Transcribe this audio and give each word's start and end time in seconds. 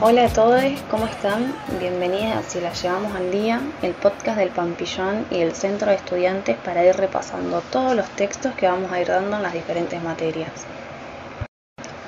Hola 0.00 0.24
a 0.24 0.28
todos, 0.28 0.60
¿cómo 0.90 1.06
están? 1.06 1.54
Bienvenidos 1.78 2.34
a 2.34 2.42
Si 2.42 2.60
la 2.60 2.72
llevamos 2.72 3.14
al 3.14 3.30
día, 3.30 3.60
el 3.80 3.92
podcast 3.92 4.36
del 4.36 4.48
Pampillón 4.48 5.24
y 5.30 5.38
el 5.38 5.54
Centro 5.54 5.88
de 5.88 5.94
Estudiantes 5.94 6.56
para 6.64 6.84
ir 6.84 6.96
repasando 6.96 7.62
todos 7.70 7.94
los 7.94 8.08
textos 8.10 8.54
que 8.56 8.66
vamos 8.66 8.90
a 8.90 9.00
ir 9.00 9.06
dando 9.06 9.36
en 9.36 9.42
las 9.44 9.52
diferentes 9.52 10.02
materias. 10.02 10.50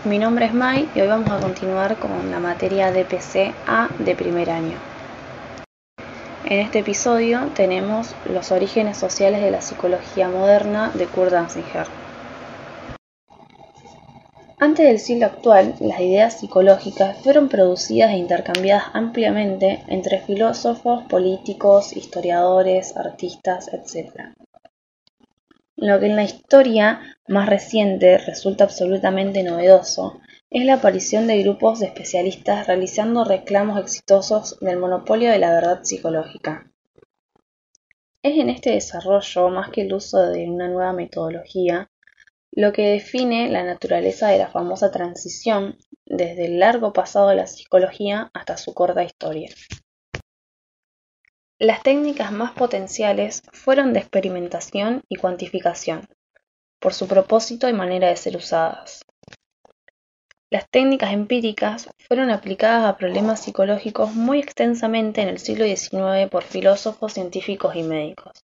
Mi 0.04 0.18
nombre 0.18 0.46
es 0.46 0.52
Mai 0.52 0.88
y 0.96 1.00
hoy 1.00 1.07
vamos 1.07 1.30
a 1.30 1.38
continuar 1.38 1.96
con 1.96 2.29
la 2.32 2.40
materia 2.40 2.90
DPC 2.90 3.54
A 3.68 3.89
de 4.00 4.16
primer 4.16 4.50
año. 4.50 4.76
En 6.44 6.58
este 6.58 6.80
episodio 6.80 7.50
tenemos 7.54 8.16
los 8.29 8.50
orígenes 8.50 8.96
sociales 8.96 9.40
de 9.40 9.53
la 9.53 9.62
psicología 9.62 10.29
moderna 10.29 10.90
de 10.93 11.07
Kurt 11.07 11.30
Danziger. 11.30 11.86
Antes 14.58 14.86
del 14.86 14.98
siglo 14.98 15.26
actual, 15.26 15.74
las 15.80 16.00
ideas 16.00 16.40
psicológicas 16.40 17.18
fueron 17.18 17.50
producidas 17.50 18.12
e 18.12 18.16
intercambiadas 18.16 18.84
ampliamente 18.94 19.84
entre 19.86 20.18
filósofos, 20.20 21.04
políticos, 21.04 21.94
historiadores, 21.94 22.96
artistas, 22.96 23.68
etc. 23.68 24.34
Lo 25.76 26.00
que 26.00 26.06
en 26.06 26.16
la 26.16 26.24
historia 26.24 27.00
más 27.29 27.50
reciente 27.50 28.16
resulta 28.16 28.64
absolutamente 28.64 29.42
novedoso 29.42 30.20
es 30.48 30.64
la 30.64 30.74
aparición 30.74 31.26
de 31.26 31.43
grupos 31.43 31.80
de 31.80 31.86
especialistas 31.86 32.66
realizando 32.66 33.24
reclamos 33.24 33.78
exitosos 33.78 34.58
del 34.60 34.78
monopolio 34.78 35.30
de 35.30 35.38
la 35.38 35.50
verdad 35.50 35.80
psicológica. 35.82 36.70
Es 38.22 38.38
en 38.38 38.48
este 38.48 38.70
desarrollo, 38.70 39.50
más 39.50 39.68
que 39.68 39.82
el 39.82 39.92
uso 39.92 40.30
de 40.30 40.48
una 40.48 40.66
nueva 40.66 40.94
metodología, 40.94 41.91
lo 42.56 42.72
que 42.72 42.88
define 42.88 43.50
la 43.50 43.62
naturaleza 43.62 44.28
de 44.28 44.38
la 44.38 44.48
famosa 44.48 44.90
transición 44.90 45.76
desde 46.06 46.46
el 46.46 46.58
largo 46.58 46.94
pasado 46.94 47.28
de 47.28 47.36
la 47.36 47.46
psicología 47.46 48.30
hasta 48.32 48.56
su 48.56 48.72
corta 48.72 49.04
historia. 49.04 49.50
Las 51.58 51.82
técnicas 51.82 52.32
más 52.32 52.52
potenciales 52.52 53.42
fueron 53.52 53.92
de 53.92 54.00
experimentación 54.00 55.02
y 55.10 55.16
cuantificación, 55.16 56.08
por 56.80 56.94
su 56.94 57.06
propósito 57.06 57.68
y 57.68 57.74
manera 57.74 58.08
de 58.08 58.16
ser 58.16 58.36
usadas. 58.36 59.04
Las 60.48 60.66
técnicas 60.70 61.12
empíricas 61.12 61.91
fueron 62.08 62.30
aplicadas 62.30 62.86
a 62.86 62.96
problemas 62.96 63.42
psicológicos 63.42 64.14
muy 64.14 64.38
extensamente 64.38 65.20
en 65.20 65.28
el 65.28 65.38
siglo 65.38 65.66
XIX 65.66 66.30
por 66.30 66.42
filósofos, 66.42 67.12
científicos 67.12 67.76
y 67.76 67.82
médicos. 67.82 68.45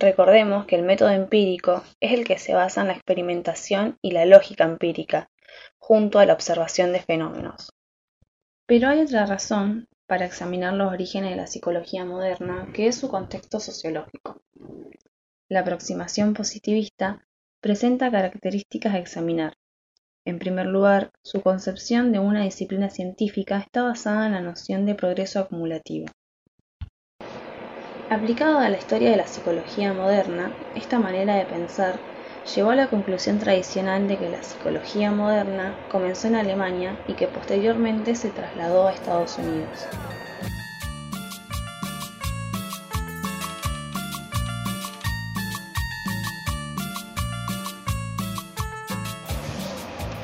Recordemos 0.00 0.64
que 0.66 0.76
el 0.76 0.84
método 0.84 1.10
empírico 1.10 1.82
es 1.98 2.12
el 2.12 2.24
que 2.24 2.38
se 2.38 2.54
basa 2.54 2.82
en 2.82 2.86
la 2.86 2.92
experimentación 2.92 3.98
y 4.00 4.12
la 4.12 4.26
lógica 4.26 4.62
empírica, 4.62 5.28
junto 5.76 6.20
a 6.20 6.24
la 6.24 6.34
observación 6.34 6.92
de 6.92 7.00
fenómenos. 7.00 7.72
Pero 8.64 8.90
hay 8.90 9.00
otra 9.00 9.26
razón 9.26 9.88
para 10.06 10.24
examinar 10.24 10.74
los 10.74 10.92
orígenes 10.92 11.30
de 11.30 11.36
la 11.36 11.48
psicología 11.48 12.04
moderna, 12.04 12.68
que 12.72 12.86
es 12.86 12.94
su 12.94 13.08
contexto 13.08 13.58
sociológico. 13.58 14.40
La 15.48 15.60
aproximación 15.60 16.32
positivista 16.32 17.26
presenta 17.60 18.08
características 18.08 18.94
a 18.94 18.98
examinar. 18.98 19.54
En 20.24 20.38
primer 20.38 20.66
lugar, 20.66 21.10
su 21.24 21.40
concepción 21.40 22.12
de 22.12 22.20
una 22.20 22.44
disciplina 22.44 22.88
científica 22.88 23.58
está 23.58 23.82
basada 23.82 24.26
en 24.26 24.32
la 24.32 24.42
noción 24.42 24.86
de 24.86 24.94
progreso 24.94 25.40
acumulativo. 25.40 26.06
Aplicado 28.10 28.58
a 28.58 28.70
la 28.70 28.78
historia 28.78 29.10
de 29.10 29.18
la 29.18 29.26
psicología 29.26 29.92
moderna, 29.92 30.50
esta 30.74 30.98
manera 30.98 31.34
de 31.34 31.44
pensar 31.44 31.96
llevó 32.54 32.70
a 32.70 32.74
la 32.74 32.86
conclusión 32.86 33.38
tradicional 33.38 34.08
de 34.08 34.16
que 34.16 34.30
la 34.30 34.42
psicología 34.42 35.10
moderna 35.10 35.74
comenzó 35.92 36.28
en 36.28 36.36
Alemania 36.36 36.96
y 37.06 37.12
que 37.12 37.26
posteriormente 37.26 38.14
se 38.14 38.30
trasladó 38.30 38.88
a 38.88 38.92
Estados 38.92 39.36
Unidos. 39.36 39.86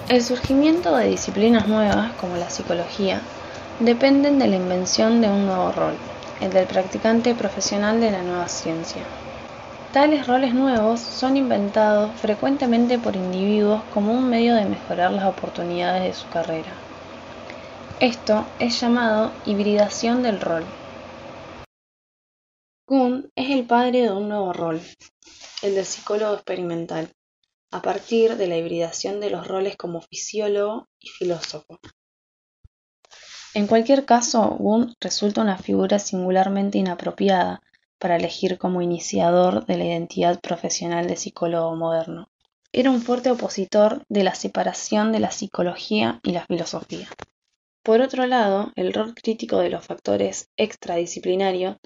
El 0.09 0.23
surgimiento 0.23 0.97
de 0.97 1.09
disciplinas 1.09 1.69
nuevas 1.69 2.13
como 2.13 2.39
la 2.39 2.49
psicología 2.49 3.21
dependen 3.79 4.39
de 4.39 4.47
la 4.47 4.57
invención 4.57 5.21
de 5.21 5.29
un 5.29 5.45
nuevo 5.45 5.71
rol, 5.73 5.97
el 6.41 6.53
del 6.53 6.67
practicante 6.67 7.35
profesional 7.35 8.01
de 8.01 8.11
la 8.11 8.23
nueva 8.23 8.49
ciencia. 8.49 9.03
Tales 9.93 10.27
roles 10.27 10.53
nuevos 10.55 10.99
son 11.01 11.37
inventados 11.37 12.11
frecuentemente 12.21 12.99
por 12.99 13.15
individuos 13.15 13.83
como 13.93 14.13
un 14.13 14.29
medio 14.29 14.55
de 14.57 14.65
mejorar 14.65 15.13
las 15.13 15.25
oportunidades 15.25 16.03
de 16.03 16.13
su 16.13 16.29
carrera. 16.31 16.73
Esto 18.01 18.45
es 18.59 18.81
llamado 18.81 19.31
hibridación 19.47 20.25
del 20.25 20.41
rol. 20.41 20.65
Kuhn 22.87 23.31
es 23.37 23.51
el 23.51 23.65
padre 23.65 24.03
de 24.03 24.11
un 24.11 24.29
nuevo 24.29 24.53
rol, 24.53 24.81
el 25.63 25.75
del 25.75 25.87
psicólogo 25.87 26.35
experimental, 26.35 27.09
a 27.71 27.81
partir 27.81 28.37
de 28.37 28.49
la 28.49 28.57
hibridación 28.57 29.21
de 29.21 29.31
los 29.31 29.47
roles 29.47 29.77
como 29.77 30.01
fisiólogo 30.01 30.89
y 31.01 31.09
filósofo. 31.09 31.79
En 33.55 33.69
cualquier 33.69 34.05
caso, 34.05 34.57
Wundt 34.59 34.97
resulta 35.01 35.41
una 35.41 35.59
figura 35.59 36.01
singularmente 36.01 36.79
inapropiada 36.79 37.63
para 38.01 38.17
elegir 38.17 38.59
como 38.59 38.83
iniciador 38.83 39.65
de 39.67 39.79
la 39.79 39.85
identidad 39.85 40.41
profesional 40.41 41.07
de 41.07 41.15
psicólogo 41.15 41.77
moderno. 41.77 42.29
Era 42.73 42.91
un 42.91 43.01
fuerte 43.01 43.31
opositor 43.31 44.05
de 44.09 44.25
la 44.25 44.35
separación 44.35 45.13
de 45.13 45.21
la 45.21 45.31
psicología 45.31 46.19
y 46.25 46.33
la 46.33 46.45
filosofía. 46.45 47.07
Por 47.85 48.01
otro 48.01 48.27
lado, 48.27 48.73
el 48.75 48.93
rol 48.93 49.15
crítico 49.15 49.59
de 49.59 49.71
los 49.71 49.87
factores 49.87 50.49
extradisciplinarios 50.57 51.77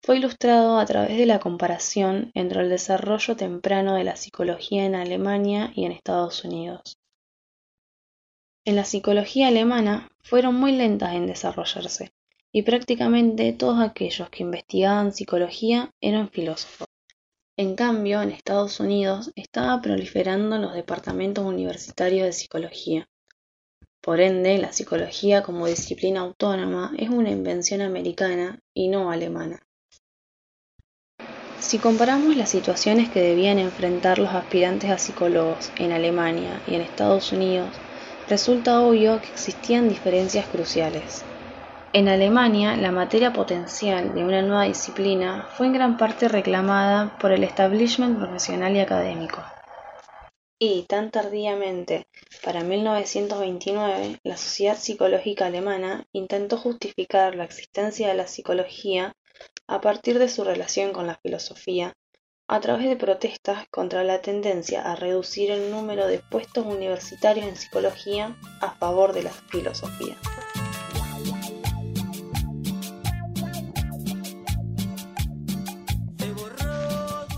fue 0.00 0.16
ilustrado 0.16 0.78
a 0.78 0.86
través 0.86 1.18
de 1.18 1.26
la 1.26 1.40
comparación 1.40 2.30
entre 2.32 2.62
el 2.62 2.70
desarrollo 2.70 3.36
temprano 3.36 3.94
de 3.96 4.04
la 4.04 4.16
psicología 4.16 4.86
en 4.86 4.94
Alemania 4.94 5.72
y 5.74 5.84
en 5.84 5.92
Estados 5.92 6.42
Unidos. 6.42 6.96
En 8.64 8.76
la 8.76 8.84
psicología 8.84 9.48
alemana 9.48 10.08
fueron 10.22 10.54
muy 10.54 10.70
lentas 10.70 11.14
en 11.14 11.26
desarrollarse, 11.26 12.12
y 12.52 12.62
prácticamente 12.62 13.52
todos 13.52 13.80
aquellos 13.80 14.30
que 14.30 14.44
investigaban 14.44 15.12
psicología 15.12 15.90
eran 16.00 16.28
filósofos. 16.28 16.86
En 17.56 17.74
cambio, 17.74 18.22
en 18.22 18.30
Estados 18.30 18.78
Unidos 18.78 19.32
estaba 19.34 19.82
proliferando 19.82 20.58
los 20.58 20.74
departamentos 20.74 21.44
universitarios 21.44 22.24
de 22.24 22.32
psicología. 22.32 23.08
Por 24.00 24.20
ende, 24.20 24.56
la 24.58 24.72
psicología 24.72 25.42
como 25.42 25.66
disciplina 25.66 26.20
autónoma 26.20 26.92
es 26.96 27.10
una 27.10 27.30
invención 27.30 27.80
americana 27.80 28.60
y 28.72 28.88
no 28.88 29.10
alemana. 29.10 29.60
Si 31.58 31.78
comparamos 31.78 32.36
las 32.36 32.50
situaciones 32.50 33.08
que 33.10 33.20
debían 33.20 33.58
enfrentar 33.58 34.18
los 34.18 34.30
aspirantes 34.30 34.90
a 34.90 34.98
psicólogos 34.98 35.72
en 35.78 35.90
Alemania 35.92 36.60
y 36.68 36.74
en 36.74 36.82
Estados 36.82 37.32
Unidos, 37.32 37.68
resulta 38.32 38.80
obvio 38.80 39.20
que 39.20 39.28
existían 39.28 39.90
diferencias 39.90 40.46
cruciales. 40.46 41.22
En 41.92 42.08
Alemania, 42.08 42.76
la 42.78 42.90
materia 42.90 43.30
potencial 43.30 44.14
de 44.14 44.24
una 44.24 44.40
nueva 44.40 44.64
disciplina 44.64 45.50
fue 45.54 45.66
en 45.66 45.74
gran 45.74 45.98
parte 45.98 46.28
reclamada 46.28 47.18
por 47.18 47.30
el 47.30 47.44
establishment 47.44 48.18
profesional 48.18 48.74
y 48.74 48.80
académico. 48.80 49.44
Y, 50.58 50.84
tan 50.84 51.10
tardíamente, 51.10 52.06
para 52.42 52.64
1929, 52.64 54.20
la 54.24 54.38
Sociedad 54.38 54.78
Psicológica 54.78 55.44
Alemana 55.44 56.06
intentó 56.12 56.56
justificar 56.56 57.34
la 57.34 57.44
existencia 57.44 58.08
de 58.08 58.14
la 58.14 58.26
psicología 58.26 59.12
a 59.66 59.82
partir 59.82 60.18
de 60.18 60.30
su 60.30 60.42
relación 60.42 60.94
con 60.94 61.06
la 61.06 61.18
filosofía 61.22 61.92
a 62.52 62.60
través 62.60 62.86
de 62.86 62.96
protestas 62.96 63.66
contra 63.70 64.04
la 64.04 64.20
tendencia 64.20 64.82
a 64.82 64.94
reducir 64.94 65.50
el 65.50 65.70
número 65.70 66.06
de 66.06 66.18
puestos 66.18 66.66
universitarios 66.66 67.46
en 67.46 67.56
psicología 67.56 68.36
a 68.60 68.72
favor 68.72 69.14
de 69.14 69.22
la 69.22 69.30
filosofía. 69.30 70.18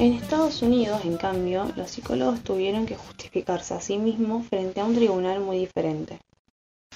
En 0.00 0.14
Estados 0.14 0.62
Unidos, 0.62 1.04
en 1.04 1.16
cambio, 1.16 1.70
los 1.76 1.92
psicólogos 1.92 2.40
tuvieron 2.40 2.84
que 2.84 2.96
justificarse 2.96 3.74
a 3.74 3.80
sí 3.80 3.98
mismos 3.98 4.48
frente 4.48 4.80
a 4.80 4.84
un 4.84 4.96
tribunal 4.96 5.38
muy 5.38 5.58
diferente. 5.58 6.18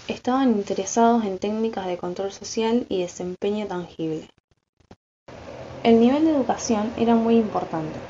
Estaban 0.08 0.50
interesados 0.50 1.24
en 1.24 1.38
técnicas 1.38 1.86
de 1.86 1.98
control 1.98 2.32
social 2.32 2.84
y 2.88 3.00
desempeño 3.00 3.68
tangible. 3.68 4.28
El 5.84 6.00
nivel 6.00 6.24
de 6.24 6.32
educación 6.32 6.92
era 6.96 7.14
muy 7.14 7.36
importante. 7.36 8.00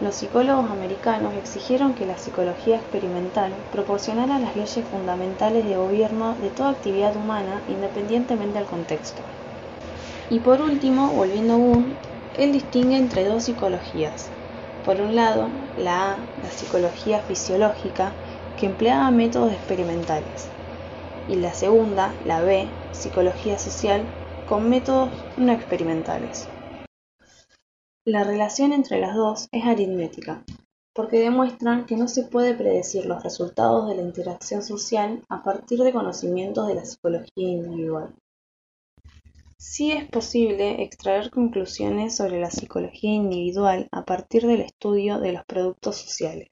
Los 0.00 0.16
psicólogos 0.16 0.68
americanos 0.70 1.34
exigieron 1.34 1.94
que 1.94 2.04
la 2.04 2.18
psicología 2.18 2.76
experimental 2.76 3.54
proporcionara 3.70 4.40
las 4.40 4.56
leyes 4.56 4.84
fundamentales 4.88 5.64
de 5.64 5.76
gobierno 5.76 6.34
de 6.34 6.50
toda 6.50 6.70
actividad 6.70 7.14
humana 7.14 7.62
independientemente 7.68 8.58
del 8.58 8.66
contexto. 8.66 9.22
Y 10.30 10.40
por 10.40 10.60
último, 10.60 11.12
volviendo 11.12 11.54
a 11.54 11.58
Wundt, 11.58 11.96
él 12.34 12.52
distingue 12.52 12.96
entre 12.96 13.24
dos 13.24 13.44
psicologías. 13.44 14.30
Por 14.84 15.00
un 15.00 15.14
lado, 15.14 15.48
la 15.76 16.14
A, 16.14 16.16
la 16.42 16.50
psicología 16.50 17.20
fisiológica, 17.20 18.14
que 18.56 18.66
empleaba 18.66 19.08
métodos 19.12 19.52
experimentales, 19.52 20.48
y 21.28 21.36
la 21.36 21.54
segunda, 21.54 22.14
la 22.24 22.40
B, 22.40 22.66
psicología 22.90 23.60
social, 23.60 24.02
con 24.48 24.68
métodos 24.68 25.10
no 25.36 25.52
experimentales. 25.52 26.51
La 28.04 28.24
relación 28.24 28.72
entre 28.72 28.98
las 28.98 29.14
dos 29.14 29.48
es 29.52 29.64
aritmética, 29.64 30.42
porque 30.92 31.20
demuestran 31.20 31.86
que 31.86 31.96
no 31.96 32.08
se 32.08 32.24
puede 32.24 32.52
predecir 32.52 33.06
los 33.06 33.22
resultados 33.22 33.88
de 33.88 33.94
la 33.94 34.02
interacción 34.02 34.64
social 34.64 35.22
a 35.28 35.44
partir 35.44 35.78
de 35.78 35.92
conocimientos 35.92 36.66
de 36.66 36.74
la 36.74 36.84
psicología 36.84 37.48
individual. 37.48 38.12
Sí 39.56 39.92
es 39.92 40.08
posible 40.08 40.82
extraer 40.82 41.30
conclusiones 41.30 42.16
sobre 42.16 42.40
la 42.40 42.50
psicología 42.50 43.12
individual 43.12 43.86
a 43.92 44.04
partir 44.04 44.48
del 44.48 44.62
estudio 44.62 45.20
de 45.20 45.34
los 45.34 45.44
productos 45.44 45.98
sociales, 45.98 46.48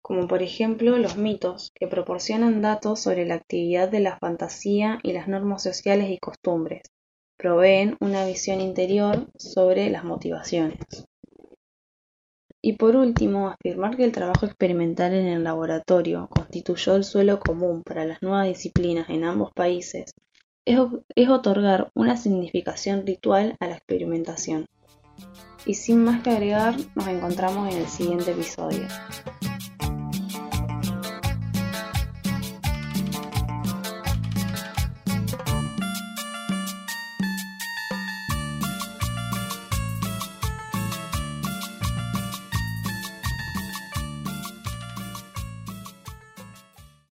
como 0.00 0.26
por 0.26 0.40
ejemplo 0.40 0.96
los 0.96 1.18
mitos, 1.18 1.70
que 1.74 1.86
proporcionan 1.86 2.62
datos 2.62 3.02
sobre 3.02 3.26
la 3.26 3.34
actividad 3.34 3.90
de 3.90 4.00
la 4.00 4.16
fantasía 4.18 5.00
y 5.02 5.12
las 5.12 5.28
normas 5.28 5.62
sociales 5.62 6.08
y 6.08 6.16
costumbres, 6.16 6.80
proveen 7.36 7.96
una 8.00 8.24
visión 8.26 8.60
interior 8.60 9.26
sobre 9.36 9.90
las 9.90 10.04
motivaciones. 10.04 10.78
Y 12.62 12.72
por 12.72 12.96
último, 12.96 13.48
afirmar 13.48 13.96
que 13.96 14.04
el 14.04 14.12
trabajo 14.12 14.46
experimental 14.46 15.14
en 15.14 15.26
el 15.26 15.44
laboratorio 15.44 16.28
constituyó 16.28 16.96
el 16.96 17.04
suelo 17.04 17.38
común 17.38 17.82
para 17.82 18.04
las 18.04 18.22
nuevas 18.22 18.48
disciplinas 18.48 19.08
en 19.08 19.24
ambos 19.24 19.52
países 19.52 20.12
es, 20.66 21.28
otorgar 21.28 21.90
una 21.94 22.16
significación 22.16 23.06
ritual 23.06 23.56
a 23.60 23.68
la 23.68 23.76
experimentación. 23.76 24.66
Y 25.64 25.74
sin 25.74 26.04
más 26.04 26.22
que 26.22 26.30
agregar, 26.30 26.76
nos 26.94 27.06
encontramos 27.06 27.72
en 27.72 27.80
el 27.80 27.86
siguiente 27.86 28.32
episodio. 28.32 28.86